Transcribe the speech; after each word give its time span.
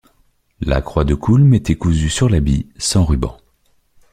La 0.61 0.81
Croix 0.81 1.03
de 1.05 1.13
Kulm 1.13 1.53
était 1.53 1.75
cousue 1.77 2.09
sur 2.09 2.27
l'habit, 2.27 2.67
sans 2.79 3.05
ruban. 3.05 3.37